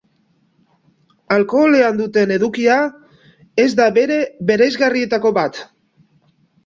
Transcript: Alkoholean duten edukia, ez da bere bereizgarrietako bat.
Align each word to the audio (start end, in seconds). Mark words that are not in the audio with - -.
Alkoholean 1.35 1.99
duten 1.99 2.33
edukia, 2.37 2.77
ez 3.65 3.69
da 3.81 3.87
bere 3.99 4.19
bereizgarrietako 4.53 5.33
bat. 5.41 5.61